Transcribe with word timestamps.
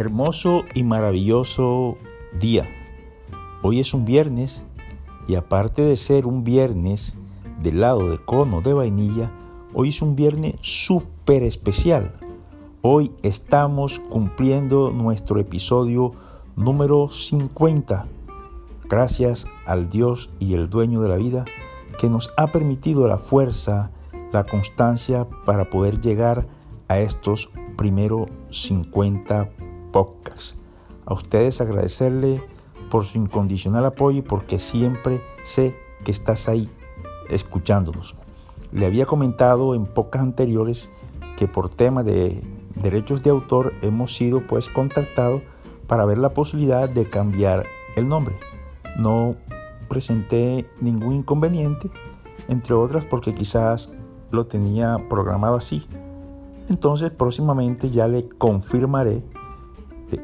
Hermoso 0.00 0.64
y 0.72 0.82
maravilloso 0.82 1.98
día. 2.32 2.66
Hoy 3.60 3.80
es 3.80 3.92
un 3.92 4.06
viernes 4.06 4.64
y 5.28 5.34
aparte 5.34 5.82
de 5.82 5.94
ser 5.94 6.24
un 6.24 6.42
viernes 6.42 7.16
del 7.62 7.82
lado 7.82 8.10
de 8.10 8.16
cono 8.16 8.62
de 8.62 8.72
vainilla, 8.72 9.30
hoy 9.74 9.90
es 9.90 10.00
un 10.00 10.16
viernes 10.16 10.54
súper 10.62 11.42
especial. 11.42 12.14
Hoy 12.80 13.12
estamos 13.22 13.98
cumpliendo 13.98 14.90
nuestro 14.90 15.38
episodio 15.38 16.12
número 16.56 17.08
50. 17.08 18.06
Gracias 18.88 19.46
al 19.66 19.90
Dios 19.90 20.30
y 20.38 20.54
el 20.54 20.70
dueño 20.70 21.02
de 21.02 21.10
la 21.10 21.16
vida 21.16 21.44
que 21.98 22.08
nos 22.08 22.32
ha 22.38 22.46
permitido 22.46 23.06
la 23.06 23.18
fuerza, 23.18 23.90
la 24.32 24.46
constancia 24.46 25.28
para 25.44 25.68
poder 25.68 26.00
llegar 26.00 26.48
a 26.88 27.00
estos 27.00 27.50
primeros 27.76 28.30
50 28.48 29.50
podcast. 29.92 30.56
A 31.06 31.14
ustedes 31.14 31.60
agradecerle 31.60 32.42
por 32.90 33.04
su 33.04 33.18
incondicional 33.18 33.84
apoyo 33.84 34.18
y 34.18 34.22
porque 34.22 34.58
siempre 34.58 35.22
sé 35.44 35.76
que 36.04 36.10
estás 36.10 36.48
ahí 36.48 36.68
escuchándonos. 37.28 38.16
Le 38.72 38.86
había 38.86 39.06
comentado 39.06 39.74
en 39.74 39.86
pocas 39.86 40.22
anteriores 40.22 40.90
que 41.36 41.48
por 41.48 41.68
tema 41.70 42.02
de 42.02 42.42
derechos 42.76 43.22
de 43.22 43.30
autor 43.30 43.72
hemos 43.82 44.14
sido 44.14 44.46
pues 44.46 44.68
contactados 44.68 45.42
para 45.86 46.04
ver 46.04 46.18
la 46.18 46.34
posibilidad 46.34 46.88
de 46.88 47.08
cambiar 47.08 47.66
el 47.96 48.08
nombre. 48.08 48.36
No 48.96 49.34
presenté 49.88 50.68
ningún 50.80 51.14
inconveniente, 51.14 51.90
entre 52.48 52.74
otras 52.74 53.04
porque 53.04 53.34
quizás 53.34 53.90
lo 54.30 54.46
tenía 54.46 54.98
programado 55.08 55.56
así. 55.56 55.86
Entonces 56.68 57.10
próximamente 57.10 57.90
ya 57.90 58.06
le 58.06 58.28
confirmaré 58.28 59.22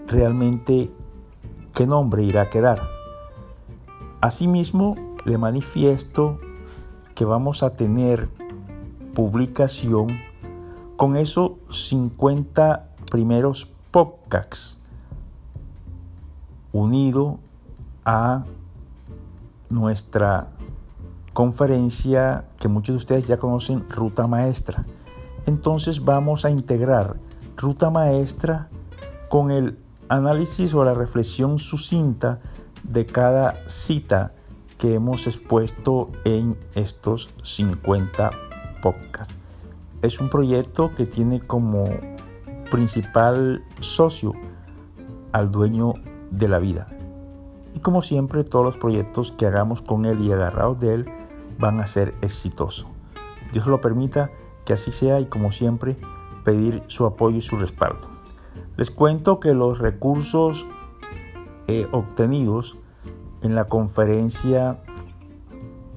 realmente 0.06 0.90
qué 1.74 1.86
nombre 1.86 2.22
irá 2.22 2.42
a 2.42 2.50
quedar. 2.50 2.82
Asimismo, 4.20 4.96
le 5.24 5.38
manifiesto 5.38 6.38
que 7.14 7.24
vamos 7.24 7.62
a 7.62 7.70
tener 7.70 8.28
publicación 9.14 10.18
con 10.96 11.16
esos 11.16 11.52
50 11.70 12.88
primeros 13.10 13.68
podcasts 13.90 14.78
unido 16.72 17.38
a 18.04 18.44
nuestra 19.70 20.48
conferencia 21.32 22.44
que 22.58 22.68
muchos 22.68 22.94
de 22.94 22.98
ustedes 22.98 23.26
ya 23.26 23.36
conocen, 23.36 23.88
Ruta 23.90 24.26
Maestra. 24.26 24.86
Entonces 25.46 26.04
vamos 26.04 26.44
a 26.44 26.50
integrar 26.50 27.16
Ruta 27.56 27.90
Maestra 27.90 28.68
con 29.28 29.50
el 29.50 29.78
análisis 30.08 30.74
o 30.74 30.84
la 30.84 30.94
reflexión 30.94 31.58
sucinta 31.58 32.40
de 32.82 33.06
cada 33.06 33.68
cita 33.68 34.32
que 34.78 34.94
hemos 34.94 35.26
expuesto 35.26 36.10
en 36.24 36.56
estos 36.74 37.30
50 37.42 38.30
podcasts. 38.82 39.38
Es 40.02 40.20
un 40.20 40.28
proyecto 40.28 40.94
que 40.94 41.06
tiene 41.06 41.40
como 41.40 41.84
principal 42.70 43.64
socio 43.80 44.34
al 45.32 45.50
dueño 45.50 45.94
de 46.30 46.48
la 46.48 46.58
vida. 46.58 46.86
Y 47.74 47.80
como 47.80 48.02
siempre, 48.02 48.44
todos 48.44 48.64
los 48.64 48.76
proyectos 48.76 49.32
que 49.32 49.46
hagamos 49.46 49.82
con 49.82 50.04
él 50.04 50.20
y 50.20 50.32
agarrados 50.32 50.78
de 50.80 50.94
él 50.94 51.06
van 51.58 51.80
a 51.80 51.86
ser 51.86 52.14
exitosos. 52.20 52.86
Dios 53.52 53.66
lo 53.66 53.80
permita 53.80 54.30
que 54.64 54.72
así 54.72 54.92
sea 54.92 55.20
y 55.20 55.26
como 55.26 55.52
siempre, 55.52 55.96
pedir 56.44 56.82
su 56.86 57.06
apoyo 57.06 57.38
y 57.38 57.40
su 57.40 57.56
respaldo. 57.56 58.15
Les 58.76 58.90
cuento 58.90 59.40
que 59.40 59.54
los 59.54 59.78
recursos 59.78 60.66
eh, 61.66 61.88
obtenidos 61.92 62.76
en 63.40 63.54
la 63.54 63.64
conferencia 63.64 64.78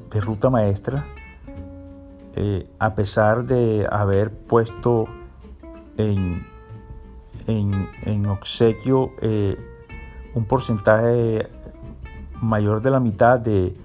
de 0.09 0.21
ruta 0.21 0.49
maestra, 0.49 1.05
eh, 2.35 2.69
a 2.79 2.95
pesar 2.95 3.45
de 3.45 3.85
haber 3.91 4.31
puesto 4.31 5.07
en, 5.97 6.47
en, 7.47 8.25
obsequio 8.27 9.11
eh, 9.21 9.57
un 10.33 10.45
porcentaje 10.45 11.49
mayor 12.41 12.81
de 12.81 12.91
la 12.91 13.01
mitad 13.01 13.39
de, 13.39 13.75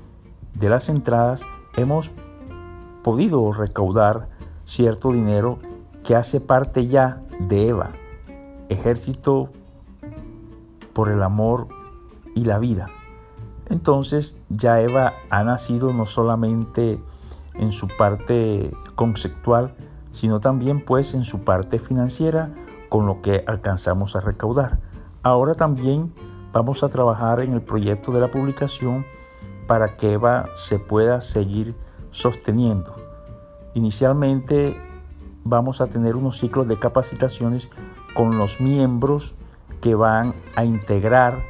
de 0.54 0.68
las 0.68 0.88
entradas, 0.88 1.44
hemos 1.76 2.12
podido 3.02 3.52
recaudar 3.52 4.28
cierto 4.64 5.10
dinero 5.10 5.58
que 6.04 6.14
hace 6.14 6.40
parte 6.40 6.86
ya 6.86 7.24
de 7.40 7.68
EVA 7.70 8.03
ejército 8.68 9.50
por 10.92 11.08
el 11.10 11.22
amor 11.22 11.68
y 12.34 12.44
la 12.44 12.58
vida. 12.58 12.88
Entonces 13.68 14.38
ya 14.48 14.80
Eva 14.80 15.14
ha 15.30 15.44
nacido 15.44 15.92
no 15.92 16.06
solamente 16.06 17.02
en 17.54 17.72
su 17.72 17.88
parte 17.88 18.70
conceptual, 18.94 19.74
sino 20.12 20.40
también 20.40 20.84
pues 20.84 21.14
en 21.14 21.24
su 21.24 21.40
parte 21.40 21.78
financiera 21.78 22.54
con 22.88 23.06
lo 23.06 23.22
que 23.22 23.42
alcanzamos 23.46 24.16
a 24.16 24.20
recaudar. 24.20 24.80
Ahora 25.22 25.54
también 25.54 26.12
vamos 26.52 26.84
a 26.84 26.88
trabajar 26.88 27.40
en 27.40 27.52
el 27.52 27.62
proyecto 27.62 28.12
de 28.12 28.20
la 28.20 28.30
publicación 28.30 29.04
para 29.66 29.96
que 29.96 30.12
Eva 30.12 30.46
se 30.56 30.78
pueda 30.78 31.20
seguir 31.20 31.74
sosteniendo. 32.10 32.94
Inicialmente 33.74 34.80
vamos 35.42 35.80
a 35.80 35.86
tener 35.86 36.14
unos 36.16 36.38
ciclos 36.38 36.68
de 36.68 36.78
capacitaciones 36.78 37.70
con 38.14 38.38
los 38.38 38.60
miembros 38.60 39.34
que 39.80 39.94
van 39.94 40.34
a 40.56 40.64
integrar 40.64 41.42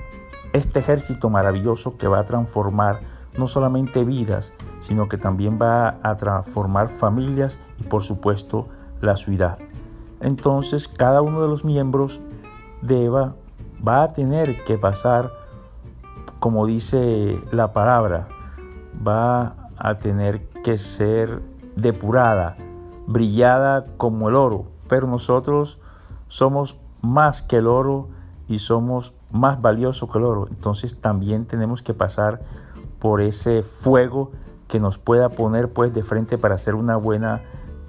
este 0.53 0.81
ejército 0.81 1.31
maravilloso 1.31 1.97
que 1.97 2.09
va 2.09 2.21
a 2.21 2.25
transformar 2.25 3.01
no 3.37 3.47
solamente 3.47 4.05
vidas, 4.05 4.53
sino 4.81 5.09
que 5.09 5.19
también 5.19 5.59
va 5.61 5.99
a 6.03 6.15
transformar 6.17 6.89
familias 6.89 7.59
y 7.79 7.85
por 7.85 8.03
supuesto 8.03 8.69
la 9.01 9.17
ciudad. 9.17 9.59
Entonces 10.21 10.89
cada 10.89 11.23
uno 11.23 11.43
de 11.43 11.49
los 11.49 11.65
miembros 11.65 12.21
de 12.83 13.05
EVA 13.05 13.35
va 13.87 14.05
a 14.05 14.09
tener 14.09 14.65
que 14.65 14.79
pasar, 14.79 15.33
como 16.39 16.67
dice 16.67 17.39
la 17.51 17.73
palabra, 17.73 18.29
va 19.07 19.57
a 19.77 19.99
tener 19.99 20.47
que 20.63 20.79
ser 20.79 21.43
depurada, 21.77 22.57
brillada 23.07 23.87
como 23.97 24.29
el 24.29 24.37
oro, 24.37 24.67
pero 24.89 25.07
nosotros 25.07 25.81
somos 26.29 26.79
más 27.03 27.43
que 27.43 27.59
el 27.59 27.67
oro 27.67 28.09
y 28.49 28.59
somos 28.59 29.15
más 29.31 29.61
valiosos 29.61 30.11
que 30.11 30.19
el 30.19 30.25
oro. 30.25 30.49
Entonces 30.51 31.01
también 31.01 31.47
tenemos 31.47 31.83
que 31.83 31.95
pasar 31.95 32.41
por 32.99 33.21
ese 33.21 33.63
fuego 33.63 34.33
que 34.69 34.81
nos 34.81 34.99
pueda 34.99 35.31
poner 35.31 35.73
pues 35.73 35.93
de 35.93 36.03
frente 36.03 36.39
para 36.39 36.55
hacer 36.55 36.75
una 36.75 36.97
buena, 36.97 37.43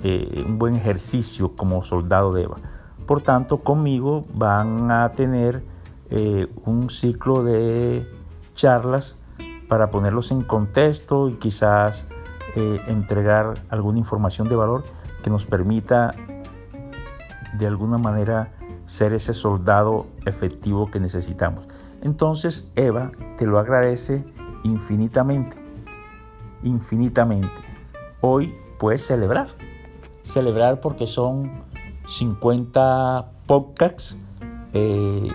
eh, 0.03 0.43
un 0.45 0.59
buen 0.59 0.75
ejercicio 0.75 1.55
como 1.55 1.81
soldado 1.83 2.33
de 2.33 2.43
Eva. 2.43 2.57
Por 3.05 3.21
tanto, 3.21 3.59
conmigo 3.59 4.25
van 4.33 4.91
a 4.91 5.11
tener 5.13 5.63
eh, 6.09 6.47
un 6.65 6.89
ciclo 6.89 7.43
de 7.43 8.07
charlas 8.55 9.15
para 9.67 9.89
ponerlos 9.91 10.31
en 10.31 10.43
contexto 10.43 11.29
y 11.29 11.35
quizás 11.35 12.07
eh, 12.55 12.81
entregar 12.87 13.55
alguna 13.69 13.99
información 13.99 14.47
de 14.47 14.55
valor 14.55 14.83
que 15.23 15.29
nos 15.29 15.45
permita 15.45 16.13
de 17.57 17.67
alguna 17.67 17.97
manera 17.97 18.53
ser 18.85 19.13
ese 19.13 19.33
soldado 19.33 20.07
efectivo 20.25 20.89
que 20.91 20.99
necesitamos. 20.99 21.67
Entonces 22.01 22.67
Eva 22.75 23.11
te 23.37 23.45
lo 23.47 23.59
agradece 23.59 24.23
infinitamente, 24.63 25.57
infinitamente. 26.63 27.49
Hoy 28.21 28.53
puedes 28.77 29.05
celebrar, 29.05 29.47
celebrar 30.23 30.81
porque 30.81 31.07
son 31.07 31.51
50 32.07 33.31
podcasts, 33.47 34.17
eh, 34.73 35.29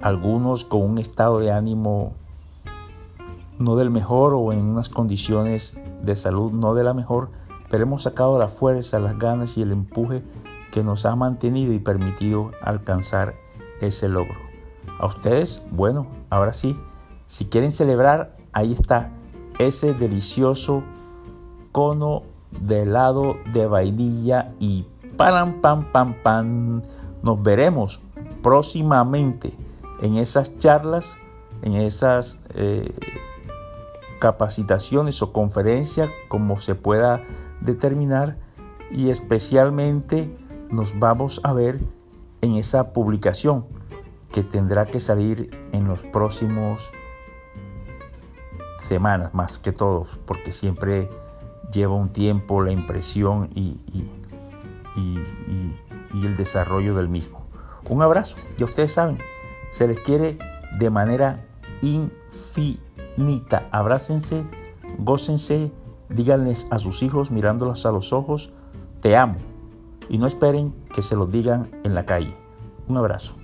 algunos 0.00 0.64
con 0.64 0.82
un 0.82 0.98
estado 0.98 1.40
de 1.40 1.52
ánimo 1.52 2.14
no 3.58 3.76
del 3.76 3.90
mejor 3.90 4.32
o 4.34 4.52
en 4.52 4.64
unas 4.64 4.88
condiciones 4.88 5.78
de 6.02 6.16
salud 6.16 6.50
no 6.50 6.74
de 6.74 6.82
la 6.82 6.94
mejor, 6.94 7.30
pero 7.68 7.84
hemos 7.84 8.02
sacado 8.02 8.38
la 8.38 8.48
fuerza, 8.48 8.98
las 8.98 9.18
ganas 9.18 9.56
y 9.56 9.62
el 9.62 9.70
empuje 9.70 10.22
que 10.70 10.82
nos 10.82 11.06
ha 11.06 11.16
mantenido 11.16 11.72
y 11.72 11.78
permitido 11.78 12.52
alcanzar 12.62 13.34
ese 13.80 14.08
logro. 14.08 14.38
A 14.98 15.06
ustedes, 15.06 15.62
bueno, 15.70 16.06
ahora 16.28 16.52
sí, 16.52 16.78
si 17.26 17.46
quieren 17.46 17.72
celebrar, 17.72 18.36
ahí 18.52 18.72
está 18.72 19.10
ese 19.58 19.94
delicioso 19.94 20.82
cono 21.72 22.22
de 22.50 22.82
helado 22.82 23.36
de 23.52 23.66
vainilla 23.66 24.52
y 24.58 24.86
pam, 25.16 25.60
pam, 25.60 25.90
pam, 25.92 26.14
pam. 26.22 26.82
Nos 27.22 27.42
veremos 27.42 28.02
próximamente 28.42 29.52
en 30.00 30.16
esas 30.16 30.58
charlas, 30.58 31.16
en 31.62 31.74
esas 31.74 32.38
eh, 32.54 32.92
capacitaciones 34.18 35.22
o 35.22 35.32
conferencias, 35.32 36.10
como 36.28 36.58
se 36.58 36.74
pueda 36.74 37.22
determinar, 37.60 38.38
y 38.90 39.10
especialmente 39.10 40.36
nos 40.70 40.98
vamos 40.98 41.40
a 41.44 41.52
ver 41.52 41.80
en 42.40 42.54
esa 42.54 42.92
publicación 42.92 43.66
que 44.32 44.42
tendrá 44.42 44.86
que 44.86 45.00
salir 45.00 45.50
en 45.72 45.86
los 45.86 46.02
próximos 46.02 46.92
semanas, 48.78 49.34
más 49.34 49.58
que 49.58 49.72
todos, 49.72 50.18
porque 50.24 50.52
siempre 50.52 51.08
lleva 51.72 51.94
un 51.94 52.10
tiempo 52.12 52.62
la 52.62 52.72
impresión 52.72 53.50
y, 53.54 53.76
el 56.12 56.36
desarrollo 56.36 56.94
del 56.94 57.08
mismo. 57.08 57.40
Un 57.88 58.02
abrazo, 58.02 58.36
ya 58.58 58.66
ustedes 58.66 58.92
saben, 58.92 59.18
se 59.70 59.88
les 59.88 59.98
quiere 60.00 60.38
de 60.78 60.90
manera 60.90 61.46
infinita. 61.80 63.68
Abrácense, 63.70 64.44
gócense, 64.98 65.72
díganles 66.08 66.66
a 66.70 66.78
sus 66.78 67.02
hijos 67.02 67.30
mirándolos 67.30 67.86
a 67.86 67.92
los 67.92 68.12
ojos, 68.12 68.52
te 69.00 69.16
amo. 69.16 69.36
Y 70.10 70.18
no 70.18 70.26
esperen 70.26 70.74
que 70.92 71.00
se 71.00 71.16
lo 71.16 71.24
digan 71.24 71.70
en 71.84 71.94
la 71.94 72.04
calle. 72.04 72.36
Un 72.88 72.98
abrazo. 72.98 73.34